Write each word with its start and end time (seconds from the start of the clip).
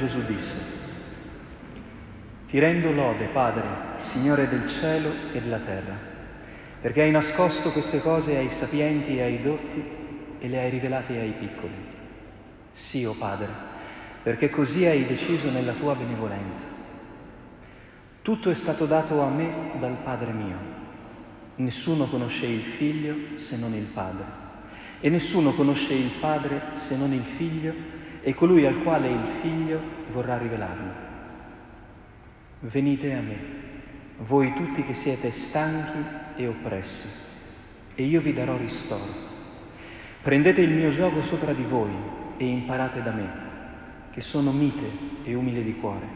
Gesù 0.00 0.24
disse, 0.24 0.58
Ti 2.46 2.58
rendo 2.58 2.90
lode, 2.90 3.26
Padre, 3.26 3.98
Signore 3.98 4.48
del 4.48 4.66
cielo 4.66 5.10
e 5.34 5.42
della 5.42 5.58
terra, 5.58 5.94
perché 6.80 7.02
hai 7.02 7.10
nascosto 7.10 7.70
queste 7.70 8.00
cose 8.00 8.38
ai 8.38 8.48
sapienti 8.48 9.18
e 9.18 9.22
ai 9.22 9.42
dotti 9.42 9.84
e 10.38 10.48
le 10.48 10.58
hai 10.58 10.70
rivelate 10.70 11.18
ai 11.18 11.32
piccoli. 11.32 11.74
Sì, 12.72 13.04
o 13.04 13.10
oh 13.10 13.14
Padre, 13.14 13.48
perché 14.22 14.48
così 14.48 14.86
hai 14.86 15.04
deciso 15.04 15.50
nella 15.50 15.74
tua 15.74 15.94
benevolenza. 15.94 16.64
Tutto 18.22 18.48
è 18.48 18.54
stato 18.54 18.86
dato 18.86 19.20
a 19.20 19.28
me 19.28 19.72
dal 19.78 19.98
Padre 20.02 20.32
mio. 20.32 20.56
Nessuno 21.56 22.06
conosce 22.06 22.46
il 22.46 22.62
Figlio 22.62 23.36
se 23.36 23.58
non 23.58 23.74
il 23.74 23.84
Padre. 23.84 24.48
E 25.00 25.10
nessuno 25.10 25.52
conosce 25.52 25.92
il 25.92 26.10
Padre 26.18 26.70
se 26.72 26.96
non 26.96 27.12
il 27.12 27.22
Figlio 27.22 27.98
e 28.22 28.34
colui 28.34 28.66
al 28.66 28.82
quale 28.82 29.08
il 29.08 29.26
Figlio 29.26 29.80
vorrà 30.08 30.36
rivelarlo. 30.36 31.08
Venite 32.60 33.14
a 33.14 33.20
me, 33.20 33.38
voi 34.18 34.52
tutti 34.52 34.82
che 34.84 34.94
siete 34.94 35.30
stanchi 35.30 36.04
e 36.36 36.46
oppressi, 36.46 37.08
e 37.94 38.02
io 38.02 38.20
vi 38.20 38.32
darò 38.32 38.56
ristoro. 38.56 39.28
Prendete 40.22 40.60
il 40.60 40.70
mio 40.70 40.90
gioco 40.90 41.22
sopra 41.22 41.54
di 41.54 41.62
voi 41.62 41.90
e 42.36 42.44
imparate 42.44 43.02
da 43.02 43.12
me, 43.12 43.30
che 44.10 44.20
sono 44.20 44.50
mite 44.50 44.90
e 45.24 45.34
umile 45.34 45.62
di 45.62 45.76
cuore, 45.76 46.06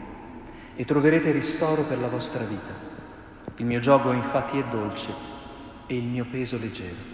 e 0.75 0.85
troverete 0.85 1.31
ristoro 1.31 1.81
per 1.83 1.99
la 1.99 2.07
vostra 2.07 2.43
vita. 2.43 2.73
Il 3.57 3.65
mio 3.65 3.79
gioco 3.79 4.11
infatti 4.11 4.59
è 4.59 4.63
dolce 4.65 5.11
e 5.87 5.97
il 5.97 6.03
mio 6.03 6.25
peso 6.25 6.59
leggero. 6.59 7.13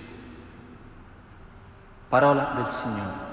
Parola 2.10 2.54
del 2.56 2.68
Signore. 2.68 3.31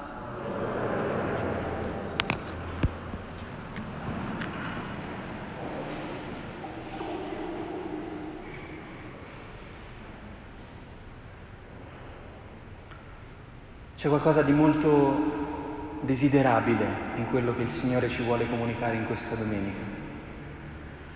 C'è 13.99 14.07
qualcosa 14.07 14.43
di 14.43 14.53
molto 14.53 15.99
desiderabile 16.03 16.87
in 17.17 17.27
quello 17.31 17.53
che 17.53 17.63
il 17.63 17.69
Signore 17.69 18.09
ci 18.09 18.23
vuole 18.23 18.49
comunicare 18.49 18.95
in 18.95 19.07
questa 19.07 19.35
domenica. 19.35 19.81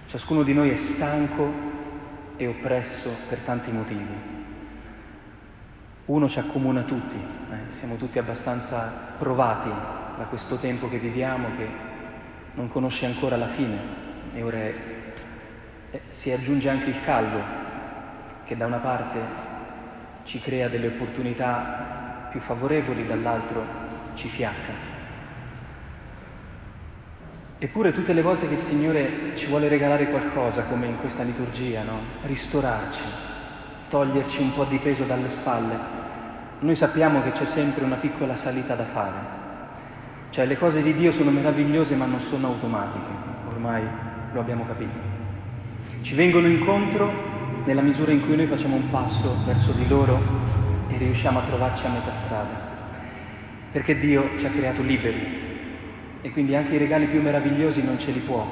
Ciascuno 0.09 0.43
di 0.43 0.53
noi 0.53 0.71
è 0.71 0.75
stanco 0.75 1.49
e 2.37 2.49
oppresso 2.49 3.09
per 3.29 3.39
tanti 3.39 3.71
motivi. 3.71 4.13
Uno 6.07 6.29
ci 6.29 6.41
accomuna 6.41 6.83
tutti, 6.83 7.15
eh, 7.15 7.71
siamo 7.71 7.95
tutti 7.95 8.19
abbastanza 8.19 9.15
provati 9.17 9.69
da 9.69 10.25
questo 10.25 10.57
tempo 10.57 10.89
che 10.89 10.99
viviamo 10.99 11.55
che 11.57 11.69
non 12.55 12.67
conosce 12.67 13.07
ancora 13.07 13.37
la 13.37 13.47
fine 13.47 13.79
e 14.35 14.43
ora 14.43 14.57
è, 14.57 14.75
eh, 15.93 16.01
si 16.11 16.33
aggiunge 16.33 16.69
anche 16.69 16.91
il 16.91 17.01
caldo 17.01 17.39
che 18.45 18.57
da 18.57 18.67
una 18.67 18.79
parte 18.79 19.21
ci 20.25 20.41
crea 20.41 20.67
delle 20.67 20.89
opportunità 20.89 22.03
più 22.33 22.41
favorevoli, 22.41 23.07
dall'altro 23.07 23.65
ci 24.15 24.27
fiacca. 24.27 24.91
Eppure 27.59 27.93
tutte 27.93 28.13
le 28.13 28.23
volte 28.23 28.49
che 28.49 28.55
il 28.55 28.61
Signore 28.61 29.37
ci 29.37 29.47
vuole 29.47 29.69
regalare 29.69 30.11
qualcosa, 30.11 30.65
come 30.65 30.87
in 30.87 30.99
questa 30.99 31.23
liturgia, 31.23 31.85
no? 31.85 32.01
ristorarci, 32.23 33.03
toglierci 33.89 34.41
un 34.43 34.53
po' 34.53 34.65
di 34.65 34.79
peso 34.79 35.05
dalle 35.05 35.31
spalle, 35.31 36.01
noi 36.59 36.75
sappiamo 36.75 37.23
che 37.23 37.31
c'è 37.31 37.45
sempre 37.45 37.85
una 37.85 37.97
piccola 37.97 38.35
salita 38.35 38.75
da 38.75 38.85
fare. 38.85 39.41
Cioè 40.31 40.47
le 40.47 40.59
cose 40.59 40.83
di 40.83 40.93
Dio 40.95 41.13
sono 41.13 41.31
meravigliose 41.31 41.95
ma 41.95 42.07
non 42.07 42.21
sono 42.21 42.49
automatiche, 42.49 43.11
ormai 43.49 43.85
lo 44.33 44.41
abbiamo 44.41 44.67
capito. 44.67 44.99
Ci 46.01 46.15
vengono 46.17 46.49
incontro 46.49 47.13
nella 47.65 47.83
misura 47.83 48.11
in 48.11 48.25
cui 48.25 48.35
noi 48.35 48.47
facciamo 48.47 48.75
un 48.75 48.91
passo 48.91 49.37
verso 49.45 49.71
di 49.73 49.87
loro 49.87 50.62
e 50.93 50.99
riusciamo 50.99 51.39
a 51.39 51.43
trovarci 51.43 51.87
a 51.87 51.91
metà 51.91 52.13
strada. 52.13 52.71
Perché 53.73 53.97
Dio 53.97 54.39
ci 54.39 54.47
ha 54.47 54.51
creato 54.51 54.83
liberi 54.83 55.41
e 56.21 56.31
quindi 56.31 56.55
anche 56.55 56.75
i 56.75 56.79
regali 56.79 57.07
più 57.07 57.23
meravigliosi 57.23 57.83
non 57.83 57.99
ce 57.99 58.11
li 58.11 58.21
può 58.21 58.47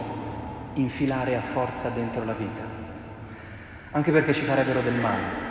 infilare 0.75 1.37
a 1.37 1.41
forza 1.41 1.91
dentro 1.91 2.25
la 2.25 2.33
vita, 2.33 2.63
anche 3.91 4.11
perché 4.11 4.33
ci 4.33 4.43
farebbero 4.43 4.81
del 4.81 4.95
male. 4.95 5.49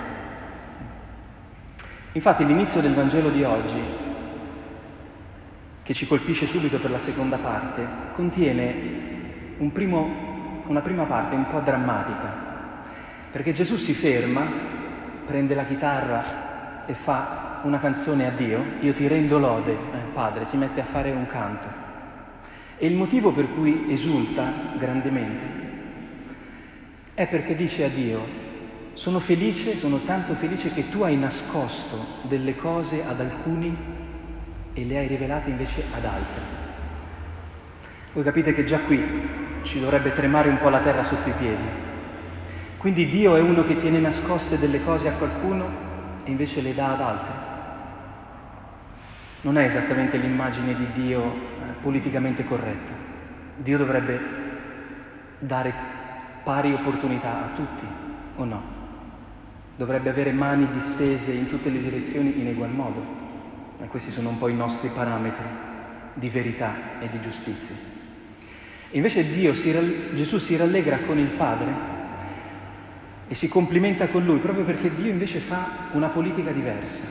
Infatti 2.13 2.45
l'inizio 2.45 2.81
del 2.81 2.93
Vangelo 2.93 3.29
di 3.29 3.43
oggi, 3.43 3.81
che 5.83 5.93
ci 5.93 6.07
colpisce 6.07 6.47
subito 6.47 6.79
per 6.79 6.89
la 6.89 6.99
seconda 6.99 7.37
parte, 7.37 7.85
contiene 8.13 8.73
un 9.57 9.71
primo, 9.71 10.61
una 10.65 10.81
prima 10.81 11.03
parte 11.03 11.35
un 11.35 11.47
po' 11.47 11.59
drammatica, 11.59 12.47
perché 13.31 13.51
Gesù 13.53 13.75
si 13.75 13.93
ferma, 13.93 14.41
prende 15.25 15.53
la 15.53 15.63
chitarra 15.63 16.48
e 16.89 16.95
fa 16.95 17.59
una 17.65 17.79
canzone 17.79 18.25
a 18.25 18.31
Dio, 18.31 18.63
io 18.79 18.93
ti 18.93 19.07
rendo 19.07 19.37
lode, 19.37 19.73
eh, 19.73 19.97
Padre, 20.11 20.43
si 20.43 20.57
mette 20.57 20.81
a 20.81 20.83
fare 20.83 21.11
un 21.11 21.27
canto. 21.27 21.67
E 22.79 22.87
il 22.87 22.95
motivo 22.95 23.31
per 23.31 23.53
cui 23.53 23.85
esulta 23.89 24.51
grandemente 24.75 25.43
è 27.13 27.27
perché 27.27 27.53
dice 27.53 27.83
a 27.83 27.89
Dio, 27.89 28.25
sono 28.93 29.19
felice, 29.19 29.77
sono 29.77 29.99
tanto 29.99 30.33
felice 30.33 30.73
che 30.73 30.89
tu 30.89 31.03
hai 31.03 31.15
nascosto 31.15 32.23
delle 32.23 32.55
cose 32.55 33.05
ad 33.05 33.19
alcuni 33.19 33.77
e 34.73 34.83
le 34.83 34.97
hai 34.97 35.05
rivelate 35.05 35.51
invece 35.51 35.83
ad 35.95 36.05
altri. 36.05 36.41
Voi 38.13 38.23
capite 38.23 38.51
che 38.51 38.63
già 38.63 38.79
qui 38.79 39.29
ci 39.61 39.79
dovrebbe 39.79 40.11
tremare 40.13 40.49
un 40.49 40.57
po' 40.57 40.69
la 40.69 40.79
terra 40.79 41.03
sotto 41.03 41.29
i 41.29 41.33
piedi. 41.37 41.69
Quindi 42.77 43.07
Dio 43.09 43.35
è 43.35 43.41
uno 43.41 43.63
che 43.63 43.77
tiene 43.77 43.99
nascoste 43.99 44.57
delle 44.57 44.83
cose 44.83 45.07
a 45.07 45.13
qualcuno 45.13 45.88
e 46.23 46.31
invece 46.31 46.61
le 46.61 46.73
dà 46.73 46.93
ad 46.93 47.01
altri. 47.01 47.33
Non 49.41 49.57
è 49.57 49.63
esattamente 49.63 50.17
l'immagine 50.17 50.75
di 50.75 50.91
Dio 50.91 51.23
eh, 51.23 51.37
politicamente 51.81 52.45
corretta. 52.45 52.93
Dio 53.57 53.77
dovrebbe 53.77 54.19
dare 55.39 55.73
pari 56.43 56.73
opportunità 56.73 57.45
a 57.45 57.55
tutti, 57.55 57.85
o 58.35 58.43
no? 58.43 58.77
Dovrebbe 59.75 60.09
avere 60.09 60.31
mani 60.31 60.67
distese 60.71 61.31
in 61.31 61.47
tutte 61.47 61.69
le 61.69 61.81
direzioni 61.81 62.39
in 62.39 62.47
egual 62.47 62.71
modo. 62.71 63.27
E 63.81 63.87
questi 63.87 64.11
sono 64.11 64.29
un 64.29 64.37
po' 64.37 64.49
i 64.49 64.55
nostri 64.55 64.89
parametri 64.89 65.45
di 66.15 66.29
verità 66.29 66.99
e 66.99 67.09
di 67.09 67.21
giustizia. 67.21 67.75
Invece 68.91 69.23
si, 69.23 69.71
Gesù 70.15 70.37
si 70.37 70.57
rallegra 70.57 70.97
con 71.05 71.17
il 71.17 71.27
Padre 71.27 71.97
e 73.29 73.35
si 73.35 73.47
complimenta 73.47 74.07
con 74.07 74.25
lui 74.25 74.39
proprio 74.39 74.65
perché 74.65 74.91
Dio 74.91 75.11
invece 75.11 75.37
fa 75.37 75.89
una 75.91 76.07
politica 76.07 76.51
diversa, 76.51 77.05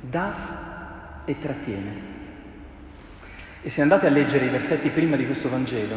dà 0.00 1.22
e 1.24 1.38
trattiene. 1.38 2.14
E 3.62 3.70
se 3.70 3.82
andate 3.82 4.08
a 4.08 4.10
leggere 4.10 4.46
i 4.46 4.50
versetti 4.50 4.88
prima 4.88 5.14
di 5.14 5.24
questo 5.24 5.48
Vangelo, 5.48 5.96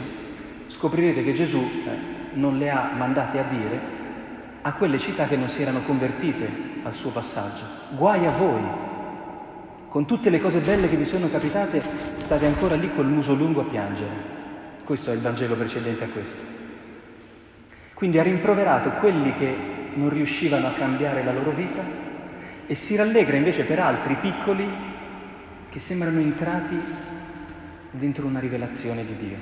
scoprirete 0.67 1.23
che 1.23 1.33
Gesù 1.33 1.59
eh, 1.59 2.35
non 2.35 2.59
le 2.59 2.69
ha 2.69 2.91
mandate 2.95 3.39
a 3.39 3.43
dire 3.43 3.97
a 4.61 4.73
quelle 4.73 4.99
città 4.99 5.25
che 5.25 5.37
non 5.37 5.49
si 5.49 5.63
erano 5.63 5.81
convertite 5.81 6.47
al 6.83 6.93
suo 6.93 7.09
passaggio. 7.09 7.63
Guai 7.95 8.27
a 8.27 8.31
voi! 8.31 8.61
Con 9.89 10.05
tutte 10.05 10.29
le 10.29 10.39
cose 10.39 10.59
belle 10.59 10.87
che 10.87 10.97
vi 10.97 11.05
sono 11.05 11.31
capitate, 11.31 11.81
state 12.17 12.45
ancora 12.45 12.75
lì 12.75 12.93
col 12.93 13.07
muso 13.07 13.33
lungo 13.33 13.61
a 13.61 13.65
piangere. 13.65 14.37
Questo 14.83 15.09
è 15.09 15.15
il 15.15 15.21
Vangelo 15.21 15.55
precedente 15.55 16.03
a 16.03 16.09
questo. 16.09 16.58
Quindi 17.99 18.17
ha 18.17 18.23
rimproverato 18.23 18.91
quelli 18.91 19.33
che 19.33 19.53
non 19.95 20.09
riuscivano 20.09 20.67
a 20.67 20.71
cambiare 20.71 21.21
la 21.21 21.33
loro 21.33 21.51
vita 21.51 21.83
e 22.65 22.73
si 22.73 22.95
rallegra 22.95 23.35
invece 23.35 23.65
per 23.65 23.77
altri 23.81 24.15
piccoli 24.15 24.65
che 25.67 25.79
sembrano 25.79 26.21
entrati 26.21 26.79
dentro 27.91 28.25
una 28.25 28.39
rivelazione 28.39 29.03
di 29.03 29.17
Dio. 29.17 29.35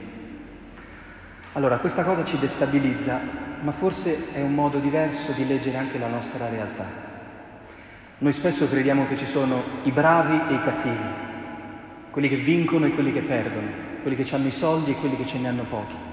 Allora, 1.54 1.77
questa 1.77 2.04
cosa 2.04 2.25
ci 2.25 2.39
destabilizza, 2.39 3.19
ma 3.62 3.71
forse 3.71 4.33
è 4.33 4.42
un 4.42 4.56
modo 4.56 4.80
diverso 4.80 5.33
di 5.33 5.45
leggere 5.45 5.77
anche 5.77 6.00
la 6.00 6.07
nostra 6.07 6.50
realtà. 6.50 6.86
Noi 8.18 8.33
spesso 8.33 8.68
crediamo 8.68 9.06
che 9.07 9.18
ci 9.18 9.27
sono 9.27 9.62
i 9.83 9.92
bravi 9.92 10.51
e 10.51 10.56
i 10.56 10.62
cattivi, 10.63 11.06
quelli 12.10 12.27
che 12.27 12.38
vincono 12.38 12.88
e 12.88 12.92
quelli 12.95 13.13
che 13.13 13.21
perdono, 13.21 13.68
quelli 14.01 14.15
che 14.18 14.33
hanno 14.33 14.48
i 14.48 14.51
soldi 14.51 14.89
e 14.89 14.95
quelli 14.95 15.15
che 15.15 15.27
ce 15.27 15.38
ne 15.38 15.48
hanno 15.48 15.65
pochi. 15.69 16.06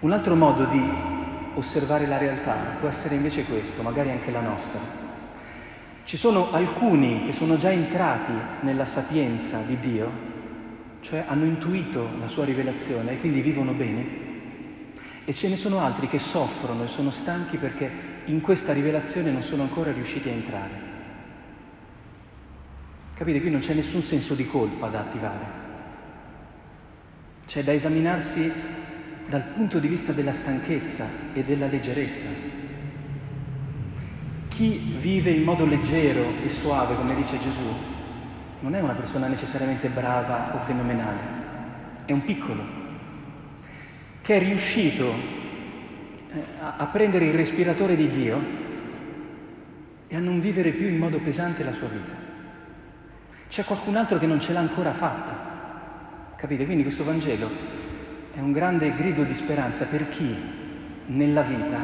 Un 0.00 0.12
altro 0.12 0.34
modo 0.34 0.66
di 0.66 0.82
osservare 1.54 2.06
la 2.06 2.18
realtà 2.18 2.52
può 2.78 2.86
essere 2.86 3.14
invece 3.14 3.44
questo, 3.44 3.80
magari 3.82 4.10
anche 4.10 4.30
la 4.30 4.42
nostra. 4.42 4.78
Ci 6.04 6.18
sono 6.18 6.52
alcuni 6.52 7.24
che 7.24 7.32
sono 7.32 7.56
già 7.56 7.72
entrati 7.72 8.32
nella 8.60 8.84
sapienza 8.84 9.58
di 9.60 9.78
Dio, 9.78 10.10
cioè 11.00 11.24
hanno 11.26 11.46
intuito 11.46 12.10
la 12.20 12.28
sua 12.28 12.44
rivelazione 12.44 13.12
e 13.12 13.20
quindi 13.20 13.40
vivono 13.40 13.72
bene, 13.72 14.24
e 15.24 15.32
ce 15.32 15.48
ne 15.48 15.56
sono 15.56 15.80
altri 15.80 16.08
che 16.08 16.18
soffrono 16.18 16.84
e 16.84 16.88
sono 16.88 17.10
stanchi 17.10 17.56
perché 17.56 17.90
in 18.26 18.42
questa 18.42 18.74
rivelazione 18.74 19.30
non 19.30 19.42
sono 19.42 19.62
ancora 19.62 19.92
riusciti 19.92 20.28
a 20.28 20.32
entrare. 20.32 20.94
Capite? 23.14 23.40
Qui 23.40 23.50
non 23.50 23.60
c'è 23.60 23.72
nessun 23.72 24.02
senso 24.02 24.34
di 24.34 24.46
colpa 24.46 24.88
da 24.88 25.00
attivare. 25.00 25.64
C'è 27.46 27.64
da 27.64 27.72
esaminarsi 27.72 28.52
dal 29.28 29.42
punto 29.42 29.78
di 29.78 29.88
vista 29.88 30.12
della 30.12 30.32
stanchezza 30.32 31.04
e 31.32 31.42
della 31.42 31.66
leggerezza. 31.66 32.26
Chi 34.48 34.96
vive 35.00 35.30
in 35.30 35.42
modo 35.42 35.66
leggero 35.66 36.24
e 36.44 36.48
suave, 36.48 36.94
come 36.94 37.14
dice 37.14 37.38
Gesù, 37.38 37.94
non 38.60 38.74
è 38.74 38.80
una 38.80 38.94
persona 38.94 39.26
necessariamente 39.26 39.88
brava 39.88 40.54
o 40.54 40.60
fenomenale, 40.60 41.18
è 42.06 42.12
un 42.12 42.24
piccolo, 42.24 42.62
che 44.22 44.36
è 44.36 44.38
riuscito 44.38 45.12
eh, 46.32 46.42
a 46.58 46.86
prendere 46.86 47.26
il 47.26 47.34
respiratore 47.34 47.96
di 47.96 48.08
Dio 48.08 48.64
e 50.06 50.16
a 50.16 50.20
non 50.20 50.40
vivere 50.40 50.70
più 50.70 50.86
in 50.86 50.96
modo 50.96 51.18
pesante 51.18 51.64
la 51.64 51.72
sua 51.72 51.88
vita. 51.88 52.24
C'è 53.48 53.64
qualcun 53.64 53.96
altro 53.96 54.18
che 54.18 54.26
non 54.26 54.40
ce 54.40 54.52
l'ha 54.52 54.60
ancora 54.60 54.92
fatta. 54.92 56.34
Capite? 56.36 56.64
Quindi 56.64 56.82
questo 56.82 57.04
Vangelo 57.04 57.75
è 58.36 58.40
un 58.40 58.52
grande 58.52 58.94
grido 58.94 59.24
di 59.24 59.34
speranza 59.34 59.86
per 59.86 60.10
chi 60.10 60.36
nella 61.06 61.40
vita, 61.40 61.78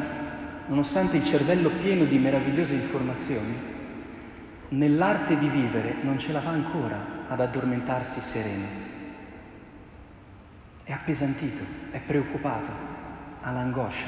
nonostante 0.67 1.17
il 1.17 1.23
cervello 1.23 1.71
pieno 1.71 2.05
di 2.05 2.19
meravigliose 2.19 2.75
informazioni, 2.75 3.57
nell'arte 4.69 5.35
di 5.39 5.47
vivere 5.47 5.95
non 6.03 6.19
ce 6.19 6.31
la 6.31 6.41
fa 6.41 6.51
ancora 6.51 7.25
ad 7.27 7.39
addormentarsi 7.39 8.19
sereno. 8.19 8.65
È 10.83 10.91
appesantito, 10.91 11.63
è 11.89 11.99
preoccupato, 11.99 12.71
ha 13.41 13.51
l'angoscia. 13.51 14.05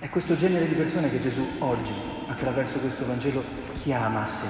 È 0.00 0.08
questo 0.08 0.34
genere 0.34 0.66
di 0.66 0.74
persone 0.74 1.08
che 1.08 1.22
Gesù 1.22 1.46
oggi, 1.60 1.94
attraverso 2.26 2.80
questo 2.80 3.06
Vangelo, 3.06 3.44
chiama 3.74 4.22
a 4.22 4.26
sé. 4.26 4.46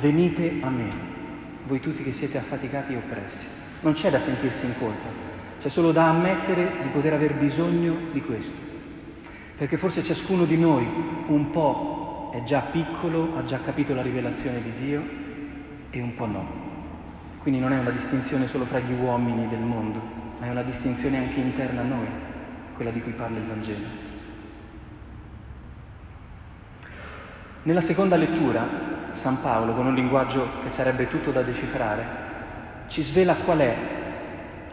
Venite 0.00 0.58
a 0.62 0.70
me, 0.70 0.88
voi 1.66 1.80
tutti 1.80 2.02
che 2.02 2.12
siete 2.12 2.38
affaticati 2.38 2.94
e 2.94 2.96
oppressi. 2.96 3.46
Non 3.82 3.92
c'è 3.92 4.08
da 4.08 4.18
sentirsi 4.18 4.64
in 4.64 4.78
colpa, 4.78 5.27
c'è 5.60 5.68
solo 5.68 5.92
da 5.92 6.08
ammettere 6.08 6.78
di 6.82 6.88
poter 6.88 7.12
aver 7.14 7.34
bisogno 7.34 7.96
di 8.12 8.22
questo. 8.22 8.76
Perché 9.56 9.76
forse 9.76 10.02
ciascuno 10.04 10.44
di 10.44 10.56
noi 10.56 10.86
un 11.26 11.50
po' 11.50 12.30
è 12.32 12.42
già 12.44 12.60
piccolo, 12.60 13.36
ha 13.36 13.42
già 13.42 13.60
capito 13.60 13.94
la 13.94 14.02
rivelazione 14.02 14.62
di 14.62 14.72
Dio 14.78 15.02
e 15.90 16.00
un 16.00 16.14
po' 16.14 16.26
no. 16.26 16.46
Quindi 17.40 17.58
non 17.58 17.72
è 17.72 17.78
una 17.78 17.90
distinzione 17.90 18.46
solo 18.46 18.64
fra 18.64 18.78
gli 18.78 18.92
uomini 18.92 19.48
del 19.48 19.60
mondo, 19.60 20.00
ma 20.38 20.46
è 20.46 20.50
una 20.50 20.62
distinzione 20.62 21.18
anche 21.18 21.40
interna 21.40 21.80
a 21.80 21.84
noi, 21.84 22.06
quella 22.74 22.90
di 22.90 23.02
cui 23.02 23.12
parla 23.12 23.38
il 23.38 23.44
Vangelo. 23.46 23.86
Nella 27.64 27.80
seconda 27.80 28.16
lettura, 28.16 28.66
San 29.10 29.40
Paolo, 29.40 29.74
con 29.74 29.86
un 29.86 29.94
linguaggio 29.94 30.60
che 30.62 30.70
sarebbe 30.70 31.08
tutto 31.08 31.32
da 31.32 31.42
decifrare, 31.42 32.26
ci 32.86 33.02
svela 33.02 33.34
qual 33.34 33.58
è 33.58 33.76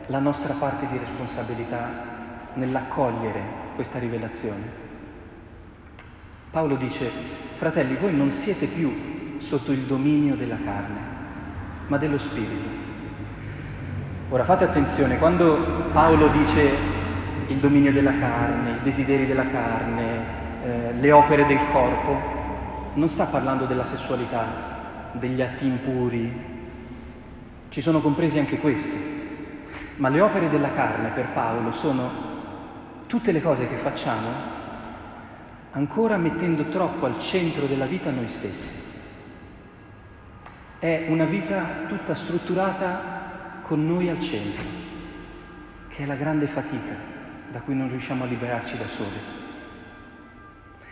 la 0.07 0.19
nostra 0.19 0.53
parte 0.53 0.87
di 0.87 0.97
responsabilità 0.97 1.89
nell'accogliere 2.53 3.41
questa 3.75 3.99
rivelazione. 3.99 4.83
Paolo 6.51 6.75
dice, 6.75 7.09
fratelli, 7.55 7.95
voi 7.95 8.15
non 8.15 8.31
siete 8.31 8.67
più 8.67 9.37
sotto 9.39 9.71
il 9.71 9.81
dominio 9.81 10.35
della 10.35 10.57
carne, 10.63 10.99
ma 11.87 11.97
dello 11.97 12.17
Spirito. 12.17 12.83
Ora 14.29 14.43
fate 14.43 14.63
attenzione, 14.63 15.17
quando 15.17 15.89
Paolo 15.91 16.29
dice 16.29 16.69
il 17.47 17.57
dominio 17.57 17.91
della 17.91 18.17
carne, 18.17 18.77
i 18.77 18.81
desideri 18.83 19.25
della 19.25 19.47
carne, 19.47 20.19
eh, 20.63 20.93
le 20.93 21.11
opere 21.11 21.45
del 21.45 21.59
corpo, 21.71 22.33
non 22.93 23.07
sta 23.07 23.25
parlando 23.25 23.65
della 23.65 23.83
sessualità, 23.83 25.11
degli 25.13 25.41
atti 25.41 25.65
impuri, 25.65 26.53
ci 27.69 27.81
sono 27.81 27.99
compresi 27.99 28.39
anche 28.39 28.57
questi, 28.57 29.14
ma 29.97 30.09
le 30.09 30.21
opere 30.21 30.49
della 30.49 30.71
carne 30.71 31.09
per 31.09 31.27
Paolo 31.29 31.71
sono 31.71 32.09
tutte 33.07 33.31
le 33.31 33.41
cose 33.41 33.67
che 33.67 33.75
facciamo 33.75 34.53
ancora 35.71 36.17
mettendo 36.17 36.65
troppo 36.65 37.05
al 37.05 37.19
centro 37.19 37.65
della 37.65 37.85
vita 37.85 38.09
noi 38.09 38.27
stessi. 38.27 38.83
È 40.79 41.05
una 41.09 41.25
vita 41.25 41.85
tutta 41.87 42.13
strutturata 42.13 43.59
con 43.61 43.85
noi 43.85 44.09
al 44.09 44.19
centro, 44.19 44.63
che 45.87 46.03
è 46.03 46.05
la 46.05 46.15
grande 46.15 46.47
fatica 46.47 47.13
da 47.49 47.61
cui 47.61 47.75
non 47.75 47.89
riusciamo 47.89 48.23
a 48.23 48.27
liberarci 48.27 48.77
da 48.77 48.87
soli. 48.87 49.19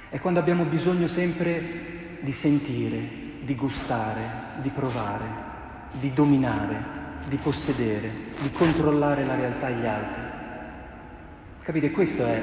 È 0.09 0.19
quando 0.19 0.39
abbiamo 0.39 0.63
bisogno 0.65 1.07
sempre 1.07 2.17
di 2.21 2.33
sentire, 2.33 2.99
di 3.41 3.55
gustare, 3.55 4.21
di 4.61 4.69
provare, 4.69 5.25
di 5.91 6.13
dominare, 6.13 7.02
di 7.25 7.37
possedere, 7.37 8.09
di 8.41 8.51
controllare 8.51 9.25
la 9.25 9.35
realtà 9.35 9.69
e 9.69 9.73
gli 9.75 9.85
altri. 9.85 10.21
Capite? 11.61 11.91
Questo 11.91 12.25
è 12.25 12.41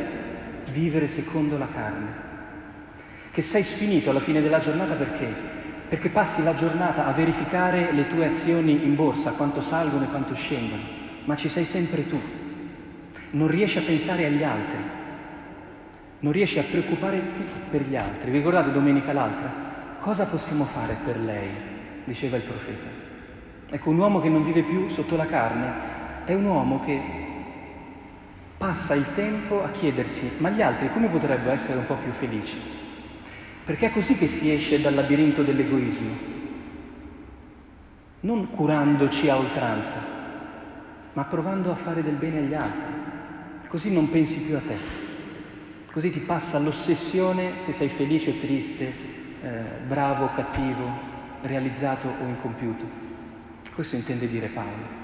vivere 0.70 1.08
secondo 1.08 1.58
la 1.58 1.68
carne. 1.72 2.28
Che 3.30 3.42
sei 3.42 3.62
sfinito 3.62 4.10
alla 4.10 4.20
fine 4.20 4.40
della 4.40 4.58
giornata 4.58 4.94
perché? 4.94 5.58
Perché 5.88 6.08
passi 6.08 6.42
la 6.42 6.54
giornata 6.54 7.06
a 7.06 7.12
verificare 7.12 7.92
le 7.92 8.06
tue 8.06 8.26
azioni 8.26 8.84
in 8.84 8.94
borsa, 8.94 9.32
quanto 9.32 9.60
salgono 9.60 10.04
e 10.04 10.08
quanto 10.08 10.34
scendono, 10.34 10.82
ma 11.24 11.36
ci 11.36 11.48
sei 11.48 11.64
sempre 11.64 12.08
tu. 12.08 12.20
Non 13.32 13.48
riesci 13.48 13.78
a 13.78 13.82
pensare 13.82 14.26
agli 14.26 14.42
altri, 14.42 14.78
non 16.20 16.32
riesci 16.32 16.58
a 16.58 16.64
preoccuparti 16.64 17.44
per 17.70 17.82
gli 17.82 17.96
altri. 17.96 18.30
Vi 18.30 18.38
ricordate 18.38 18.72
domenica 18.72 19.12
l'altra? 19.12 19.68
Cosa 19.98 20.24
possiamo 20.26 20.64
fare 20.64 20.96
per 21.04 21.18
lei? 21.18 21.48
diceva 22.04 22.36
il 22.36 22.42
profeta. 22.42 22.99
Ecco, 23.72 23.90
un 23.90 23.98
uomo 23.98 24.20
che 24.20 24.28
non 24.28 24.44
vive 24.44 24.64
più 24.64 24.88
sotto 24.88 25.14
la 25.14 25.26
carne 25.26 26.24
è 26.24 26.34
un 26.34 26.44
uomo 26.44 26.80
che 26.80 27.00
passa 28.58 28.94
il 28.94 29.14
tempo 29.14 29.62
a 29.62 29.70
chiedersi, 29.70 30.38
ma 30.38 30.50
gli 30.50 30.60
altri 30.60 30.90
come 30.92 31.06
potrebbero 31.06 31.52
essere 31.52 31.78
un 31.78 31.86
po' 31.86 31.94
più 31.94 32.10
felici? 32.10 32.58
Perché 33.64 33.86
è 33.86 33.92
così 33.92 34.16
che 34.16 34.26
si 34.26 34.52
esce 34.52 34.80
dal 34.80 34.94
labirinto 34.94 35.44
dell'egoismo, 35.44 36.10
non 38.20 38.50
curandoci 38.50 39.28
a 39.28 39.36
oltranza, 39.36 39.98
ma 41.12 41.22
provando 41.22 41.70
a 41.70 41.76
fare 41.76 42.02
del 42.02 42.16
bene 42.16 42.38
agli 42.38 42.54
altri. 42.54 42.92
Così 43.68 43.92
non 43.92 44.10
pensi 44.10 44.40
più 44.40 44.56
a 44.56 44.60
te. 44.60 44.76
Così 45.92 46.10
ti 46.10 46.18
passa 46.18 46.58
l'ossessione 46.58 47.52
se 47.60 47.72
sei 47.72 47.88
felice 47.88 48.30
o 48.30 48.34
triste, 48.40 48.92
eh, 49.42 49.62
bravo 49.86 50.24
o 50.24 50.34
cattivo, 50.34 50.90
realizzato 51.42 52.08
o 52.08 52.26
incompiuto. 52.26 52.99
Questo 53.74 53.96
intende 53.96 54.28
dire 54.28 54.48
Paolo. 54.48 54.98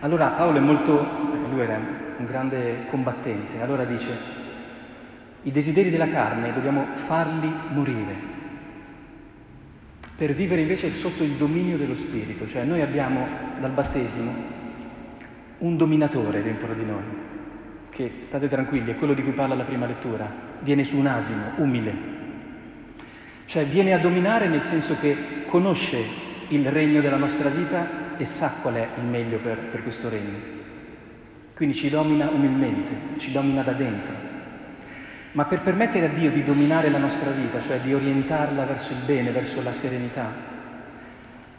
Allora 0.00 0.28
Paolo 0.28 0.58
è 0.58 0.60
molto, 0.60 1.06
lui 1.50 1.60
era 1.60 1.76
un 2.18 2.26
grande 2.26 2.86
combattente, 2.88 3.60
allora 3.60 3.84
dice, 3.84 4.10
i 5.42 5.50
desideri 5.50 5.90
della 5.90 6.08
carne 6.08 6.52
dobbiamo 6.52 6.86
farli 6.96 7.52
morire 7.72 8.34
per 10.16 10.32
vivere 10.32 10.62
invece 10.62 10.94
sotto 10.94 11.22
il 11.22 11.32
dominio 11.32 11.76
dello 11.76 11.94
Spirito, 11.94 12.48
cioè 12.48 12.64
noi 12.64 12.80
abbiamo 12.80 13.26
dal 13.60 13.70
battesimo 13.70 14.32
un 15.58 15.76
dominatore 15.76 16.42
dentro 16.42 16.72
di 16.72 16.84
noi, 16.84 17.02
che 17.90 18.12
state 18.20 18.48
tranquilli, 18.48 18.92
è 18.92 18.96
quello 18.96 19.12
di 19.12 19.22
cui 19.22 19.32
parla 19.32 19.54
la 19.54 19.64
prima 19.64 19.84
lettura, 19.84 20.26
viene 20.60 20.84
su 20.84 20.96
un 20.96 21.06
asino, 21.06 21.52
umile. 21.56 22.14
Cioè 23.44 23.66
viene 23.66 23.92
a 23.92 23.98
dominare 23.98 24.48
nel 24.48 24.62
senso 24.62 24.96
che 24.98 25.44
conosce 25.46 25.98
il 26.48 26.70
regno 26.70 27.00
della 27.00 27.16
nostra 27.16 27.48
vita 27.48 28.16
e 28.16 28.24
sa 28.24 28.52
qual 28.62 28.74
è 28.74 28.88
il 28.98 29.04
meglio 29.04 29.38
per, 29.38 29.58
per 29.58 29.82
questo 29.82 30.08
regno. 30.08 30.54
Quindi 31.54 31.74
ci 31.74 31.88
domina 31.88 32.28
umilmente, 32.28 33.18
ci 33.18 33.32
domina 33.32 33.62
da 33.62 33.72
dentro. 33.72 34.12
Ma 35.32 35.44
per 35.44 35.60
permettere 35.60 36.06
a 36.06 36.10
Dio 36.10 36.30
di 36.30 36.44
dominare 36.44 36.90
la 36.90 36.98
nostra 36.98 37.30
vita, 37.30 37.60
cioè 37.60 37.80
di 37.80 37.92
orientarla 37.92 38.64
verso 38.64 38.92
il 38.92 38.98
bene, 39.04 39.30
verso 39.30 39.62
la 39.62 39.72
serenità, 39.72 40.32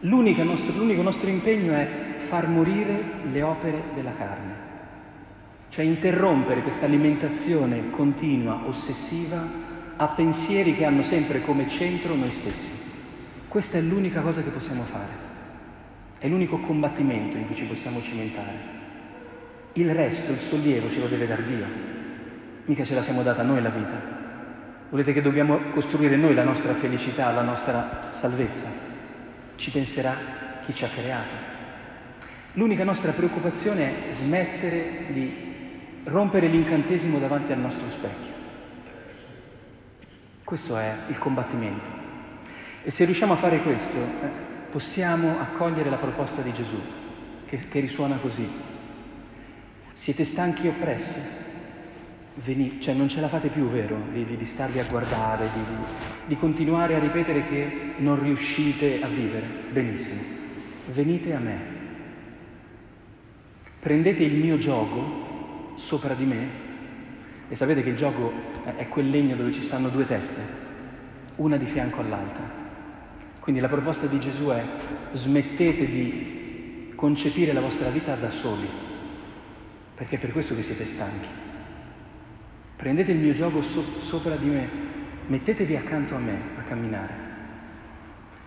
l'unico 0.01 0.43
nostro, 0.43 0.73
l'unico 0.75 1.01
nostro 1.01 1.29
impegno 1.29 1.73
è 1.73 2.15
far 2.17 2.47
morire 2.47 3.03
le 3.31 3.41
opere 3.41 3.81
della 3.93 4.13
carne. 4.15 4.65
Cioè 5.69 5.85
interrompere 5.85 6.61
questa 6.61 6.85
alimentazione 6.85 7.89
continua, 7.91 8.61
ossessiva, 8.65 9.45
a 9.95 10.07
pensieri 10.07 10.75
che 10.75 10.85
hanno 10.85 11.03
sempre 11.03 11.41
come 11.41 11.67
centro 11.67 12.15
noi 12.15 12.31
stessi. 12.31 12.86
Questa 13.57 13.79
è 13.79 13.81
l'unica 13.81 14.21
cosa 14.21 14.43
che 14.43 14.51
possiamo 14.51 14.83
fare. 14.83 15.09
È 16.19 16.27
l'unico 16.27 16.59
combattimento 16.59 17.37
in 17.37 17.47
cui 17.47 17.55
ci 17.55 17.65
possiamo 17.65 18.03
cimentare. 18.03 18.53
Il 19.73 19.95
resto, 19.95 20.31
il 20.31 20.37
sollievo, 20.37 20.91
ce 20.91 20.99
lo 20.99 21.07
deve 21.07 21.25
dar 21.25 21.41
Dio. 21.41 21.65
Mica 22.65 22.85
ce 22.85 22.93
la 22.93 23.01
siamo 23.01 23.23
data 23.23 23.41
noi 23.41 23.59
la 23.59 23.69
vita. 23.69 23.99
Volete 24.91 25.11
che 25.11 25.23
dobbiamo 25.23 25.71
costruire 25.71 26.15
noi 26.17 26.35
la 26.35 26.43
nostra 26.43 26.75
felicità, 26.75 27.31
la 27.31 27.41
nostra 27.41 28.09
salvezza? 28.11 28.67
Ci 29.55 29.71
penserà 29.71 30.13
chi 30.63 30.75
ci 30.75 30.85
ha 30.85 30.89
creato. 30.89 31.33
L'unica 32.53 32.83
nostra 32.83 33.11
preoccupazione 33.11 34.07
è 34.07 34.11
smettere 34.11 35.05
di 35.07 35.33
rompere 36.03 36.45
l'incantesimo 36.45 37.17
davanti 37.17 37.53
al 37.53 37.59
nostro 37.59 37.89
specchio. 37.89 38.33
Questo 40.43 40.77
è 40.77 40.95
il 41.07 41.17
combattimento. 41.17 42.06
E 42.87 42.91
se 42.91 43.03
riusciamo 43.03 43.33
a 43.33 43.35
fare 43.35 43.61
questo, 43.63 43.97
eh, 43.97 44.29
possiamo 44.71 45.41
accogliere 45.41 45.89
la 45.89 45.97
proposta 45.97 46.41
di 46.41 46.53
Gesù, 46.53 46.79
che, 47.45 47.67
che 47.67 47.81
risuona 47.81 48.15
così. 48.15 48.49
Siete 49.91 50.23
stanchi 50.23 50.67
e 50.67 50.69
oppressi? 50.69 51.19
Venite, 52.35 52.79
cioè 52.79 52.93
non 52.93 53.09
ce 53.09 53.19
la 53.19 53.27
fate 53.27 53.49
più, 53.49 53.67
vero, 53.67 54.03
di, 54.09 54.23
di, 54.23 54.37
di 54.37 54.45
starvi 54.45 54.79
a 54.79 54.85
guardare, 54.85 55.49
di, 55.53 55.59
di 56.27 56.37
continuare 56.37 56.95
a 56.95 56.99
ripetere 56.99 57.45
che 57.45 57.95
non 57.97 58.23
riuscite 58.23 59.01
a 59.01 59.07
vivere. 59.07 59.47
Benissimo, 59.69 60.21
venite 60.93 61.33
a 61.33 61.39
me. 61.39 61.59
Prendete 63.81 64.23
il 64.23 64.35
mio 64.35 64.57
gioco 64.57 65.73
sopra 65.75 66.13
di 66.13 66.23
me 66.23 66.47
e 67.49 67.55
sapete 67.55 67.83
che 67.83 67.89
il 67.89 67.97
gioco 67.97 68.31
è 68.77 68.87
quel 68.87 69.09
legno 69.09 69.35
dove 69.35 69.51
ci 69.51 69.61
stanno 69.61 69.89
due 69.89 70.05
teste, 70.05 70.39
una 71.35 71.57
di 71.57 71.65
fianco 71.65 71.99
all'altra. 71.99 72.66
Quindi 73.47 73.63
la 73.63 73.71
proposta 73.71 74.07
di 74.07 74.19
Gesù 74.19 74.47
è 74.47 74.61
smettete 75.13 75.85
di 75.85 76.91
concepire 76.95 77.53
la 77.53 77.61
vostra 77.61 77.87
vita 77.87 78.13
da 78.15 78.29
soli 78.29 78.67
perché 79.95 80.17
è 80.17 80.19
per 80.19 80.33
questo 80.33 80.53
che 80.53 80.63
siete 80.63 80.85
stanchi. 80.85 81.29
Prendete 82.75 83.13
il 83.13 83.19
mio 83.19 83.31
gioco 83.31 83.61
so- 83.61 84.01
sopra 84.01 84.35
di 84.35 84.49
me, 84.49 84.69
mettetevi 85.27 85.77
accanto 85.77 86.15
a 86.15 86.17
me 86.17 86.37
a 86.57 86.61
camminare. 86.63 87.13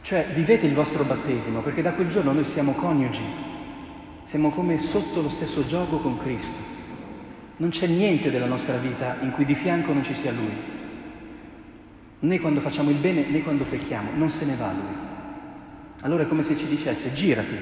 Cioè 0.03 0.27
vivete 0.35 0.67
il 0.67 0.75
vostro 0.75 1.03
battesimo, 1.05 1.63
perché 1.63 1.81
da 1.81 1.95
quel 1.95 2.11
giorno 2.11 2.33
noi 2.33 2.45
siamo 2.45 2.73
coniugi, 2.73 3.25
siamo 4.25 4.51
come 4.51 4.79
sotto 4.79 5.23
lo 5.23 5.31
stesso 5.31 5.65
gioco 5.65 5.97
con 5.97 6.19
Cristo. 6.19 6.61
Non 7.57 7.71
c'è 7.71 7.87
niente 7.87 8.31
della 8.31 8.45
nostra 8.45 8.77
vita 8.77 9.17
in 9.23 9.31
cui 9.31 9.47
di 9.47 9.55
fianco 9.55 9.95
non 9.95 10.05
ci 10.05 10.13
sia 10.13 10.31
Lui. 10.31 10.80
Né 12.21 12.39
quando 12.39 12.61
facciamo 12.61 12.91
il 12.91 12.97
bene 12.97 13.25
né 13.27 13.43
quando 13.43 13.65
pecchiamo, 13.65 14.11
non 14.15 14.31
se 14.31 14.45
ne 14.45 14.55
va 14.55 14.73
Lui. 14.73 15.09
Allora 16.03 16.23
è 16.23 16.29
come 16.29 16.43
se 16.43 16.57
ci 16.57 16.67
dicesse 16.67 17.13
girati, 17.13 17.57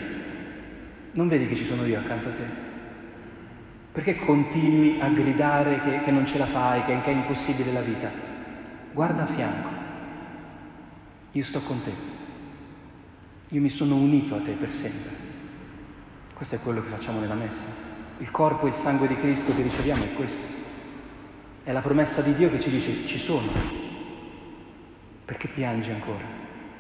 non 1.13 1.29
vedi 1.29 1.47
che 1.47 1.57
ci 1.57 1.65
sono 1.65 1.85
io 1.85 1.99
accanto 1.99 2.29
a 2.29 2.33
te? 2.33 2.45
Perché 3.93 4.17
continui 4.17 5.01
a 5.01 5.09
gridare 5.09 5.81
che, 5.81 6.01
che 6.03 6.11
non 6.11 6.27
ce 6.27 6.39
la 6.39 6.47
fai, 6.47 6.85
che, 6.85 7.01
che 7.01 7.11
è 7.11 7.15
impossibile 7.15 7.73
la 7.73 7.81
vita? 7.81 8.11
Guarda 8.93 9.25
a 9.25 9.27
fianco. 9.27 9.69
Io 11.33 11.43
sto 11.43 11.61
con 11.61 11.83
te. 11.83 11.93
Io 13.51 13.61
mi 13.61 13.69
sono 13.69 13.97
unito 13.97 14.35
a 14.37 14.41
te 14.41 14.53
per 14.53 14.71
sempre. 14.71 15.11
Questo 16.35 16.57
è 16.57 16.61
quello 16.61 16.83
che 16.83 16.89
facciamo 16.89 17.19
nella 17.19 17.35
messa. 17.35 17.67
Il 18.19 18.31
corpo 18.31 18.67
e 18.67 18.71
il 18.71 18.75
sangue 18.75 19.09
di 19.09 19.17
Cristo 19.17 19.55
che 19.55 19.63
riceviamo 19.63 20.05
è 20.05 20.13
questo. 20.15 20.47
È 21.65 21.73
la 21.73 21.81
promessa 21.81 22.23
di 22.23 22.35
Dio 22.35 22.51
che 22.51 22.61
ci 22.61 22.71
dice 22.71 23.07
ci 23.07 23.19
sono. 23.19 23.88
Perché 25.29 25.49
piangi 25.49 25.91
ancora? 25.91 26.25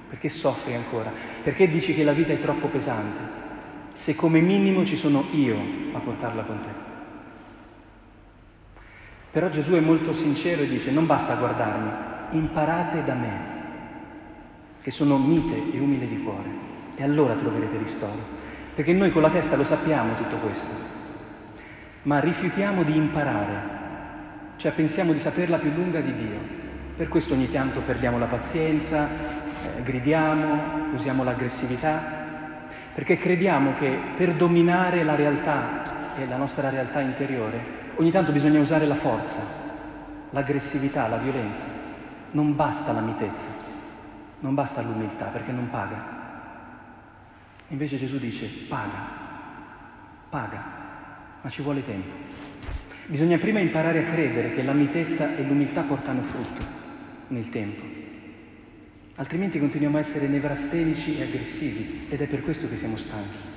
Perché 0.09 0.31
soffri 0.31 0.75
ancora? 0.75 1.13
Perché 1.43 1.69
dici 1.69 1.93
che 1.95 2.03
la 2.03 2.13
vita 2.13 2.33
è 2.33 2.39
troppo 2.39 2.69
pesante? 2.69 3.21
Se 3.93 4.17
come 4.17 4.41
minimo 4.41 4.87
ci 4.87 4.97
sono 4.97 5.27
io 5.33 5.59
a 5.93 5.99
portarla 5.99 6.45
con 6.45 6.61
te. 6.63 6.69
Però 9.33 9.51
Gesù 9.51 9.73
è 9.73 9.81
molto 9.81 10.15
sincero 10.15 10.63
e 10.63 10.67
dice 10.67 10.91
non 10.91 11.05
basta 11.05 11.35
guardarmi, 11.35 12.39
imparate 12.39 13.03
da 13.03 13.13
me, 13.13 13.39
che 14.81 14.91
sono 14.93 15.19
mite 15.19 15.71
e 15.71 15.79
umile 15.79 16.09
di 16.09 16.23
cuore, 16.23 16.49
e 16.97 17.03
allora 17.03 17.35
troverete 17.35 17.77
ristoro. 17.77 18.17
Perché 18.75 18.95
noi 18.95 19.13
con 19.13 19.21
la 19.21 19.31
testa 19.31 19.57
lo 19.57 19.65
sappiamo 19.65 20.17
tutto 20.17 20.37
questo, 20.37 20.75
ma 22.05 22.19
rifiutiamo 22.19 22.83
di 22.83 22.97
imparare, 22.97 23.61
cioè 24.57 24.73
pensiamo 24.73 25.13
di 25.13 25.19
saperla 25.19 25.59
più 25.59 25.71
lunga 25.75 26.01
di 26.01 26.15
Dio. 26.15 26.58
Per 26.99 27.09
questo 27.09 27.35
ogni 27.35 27.49
tanto 27.49 27.81
perdiamo 27.81 28.19
la 28.19 28.27
pazienza, 28.27 29.09
eh, 29.09 29.83
gridiamo, 29.83 30.93
usiamo 30.93 31.23
l'aggressività, 31.23 32.67
perché 32.93 33.17
crediamo 33.17 33.73
che 33.75 33.97
per 34.17 34.35
dominare 34.35 35.05
la 35.05 35.15
realtà 35.15 36.17
e 36.17 36.27
la 36.27 36.37
nostra 36.37 36.69
realtà 36.69 37.01
interiore 37.01 37.79
Ogni 37.99 38.13
tanto 38.13 38.31
bisogna 38.31 38.61
usare 38.61 38.87
la 38.87 38.95
forza, 38.95 39.41
l'aggressività, 40.31 41.09
la 41.09 41.17
violenza. 41.17 41.67
Non 42.31 42.55
basta 42.55 42.93
la 42.93 43.01
mitezza, 43.01 43.49
non 44.39 44.55
basta 44.55 44.83
l'umiltà 44.83 45.25
perché 45.27 45.51
non 45.51 45.69
paga. 45.69 46.17
Invece 47.69 47.97
Gesù 47.97 48.19
dice 48.19 48.47
paga, 48.69 49.05
paga, 50.29 50.65
ma 51.43 51.51
ci 51.51 51.63
vuole 51.63 51.85
tempo. 51.85 52.11
Bisogna 53.07 53.39
prima 53.39 53.59
imparare 53.59 54.07
a 54.07 54.11
credere 54.11 54.53
che 54.53 54.63
la 54.63 54.75
mitezza 54.75 55.37
e 55.37 55.43
l'umiltà 55.43 55.83
portano 55.83 56.23
frutto 56.23 56.78
nel 57.29 57.49
tempo. 57.49 57.85
Altrimenti 59.17 59.59
continuiamo 59.59 59.97
a 59.97 60.01
essere 60.01 60.29
nevrastenici 60.29 61.19
e 61.19 61.23
aggressivi 61.23 62.07
ed 62.09 62.21
è 62.21 62.27
per 62.27 62.43
questo 62.43 62.69
che 62.69 62.77
siamo 62.77 62.97
stanchi 62.97 63.57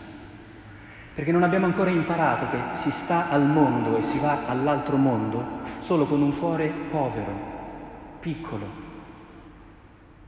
perché 1.13 1.31
non 1.31 1.43
abbiamo 1.43 1.65
ancora 1.65 1.89
imparato 1.89 2.49
che 2.49 2.75
si 2.75 2.89
sta 2.89 3.29
al 3.29 3.45
mondo 3.45 3.97
e 3.97 4.01
si 4.01 4.17
va 4.19 4.47
all'altro 4.47 4.95
mondo 4.95 5.59
solo 5.81 6.05
con 6.05 6.21
un 6.21 6.37
cuore 6.37 6.71
povero, 6.89 8.17
piccolo. 8.19 8.79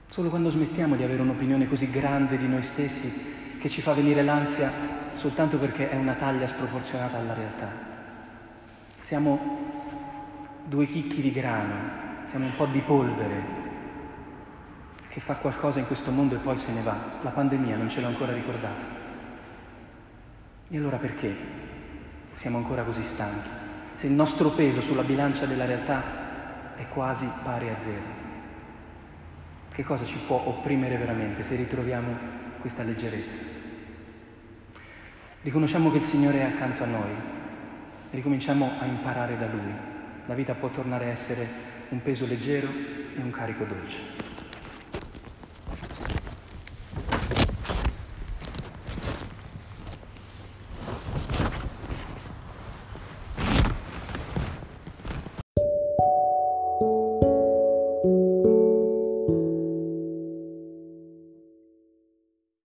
Solo 0.08 0.30
quando 0.30 0.50
smettiamo 0.50 0.96
di 0.96 1.04
avere 1.04 1.22
un'opinione 1.22 1.68
così 1.68 1.90
grande 1.90 2.38
di 2.38 2.48
noi 2.48 2.62
stessi 2.62 3.58
che 3.60 3.70
ci 3.70 3.82
fa 3.82 3.94
venire 3.94 4.24
l'ansia 4.24 4.72
soltanto 5.16 5.58
perché 5.58 5.90
è 5.90 5.96
una 5.96 6.16
taglia 6.16 6.48
sproporzionata 6.48 7.18
alla 7.18 7.34
realtà. 7.34 7.72
Siamo 9.00 9.62
due 10.66 10.86
chicchi 10.86 11.22
di 11.22 11.32
grano, 11.32 12.12
siamo 12.26 12.46
un 12.46 12.56
po' 12.56 12.66
di 12.66 12.80
polvere 12.80 13.62
che 15.10 15.20
fa 15.20 15.36
qualcosa 15.36 15.78
in 15.78 15.86
questo 15.86 16.10
mondo 16.10 16.36
e 16.36 16.40
poi 16.40 16.58
se 16.58 16.72
ne 16.72 16.82
va. 16.82 16.98
La 17.22 17.30
pandemia 17.30 17.76
non 17.78 17.90
ce 17.90 18.02
l'ho 18.02 18.08
ancora 18.08 18.34
ricordato. 18.34 18.84
E 20.70 20.78
allora 20.78 20.98
perché 20.98 21.36
siamo 22.32 22.58
ancora 22.58 22.82
così 22.82 23.04
stanchi? 23.04 23.50
Se 23.94 24.08
il 24.08 24.14
nostro 24.14 24.50
peso 24.50 24.82
sulla 24.82 25.04
bilancia 25.04 25.46
della 25.46 25.66
realtà 25.66 26.02
è 26.76 26.88
quasi 26.88 27.30
pari 27.44 27.70
a 27.70 27.78
zero. 27.78 28.22
Che 29.72 29.84
cosa 29.84 30.04
ci 30.04 30.18
può 30.18 30.42
opprimere 30.46 30.98
veramente 30.98 31.44
se 31.44 31.56
ritroviamo 31.56 32.18
questa 32.60 32.82
leggerezza? 32.82 33.38
Riconosciamo 35.44 35.92
che 35.92 35.98
il 35.98 36.04
Signore 36.04 36.40
è 36.40 36.44
accanto 36.44 36.84
a 36.84 36.88
noi 36.88 37.12
e 38.10 38.16
ricominciamo 38.16 38.72
a 38.80 38.86
imparare 38.86 39.38
da 39.38 39.46
Lui. 39.46 39.74
La 40.26 40.34
vita 40.34 40.56
può 40.56 40.70
tornare 40.70 41.06
a 41.06 41.10
essere 41.10 41.73
un 41.94 42.02
peso 42.02 42.26
leggero 42.26 42.70
e 43.16 43.22
un 43.22 43.30
carico 43.30 43.66
dolce. 43.66 44.33